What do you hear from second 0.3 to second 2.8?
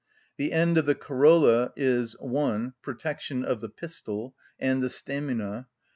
The end of the corolla is—(1.)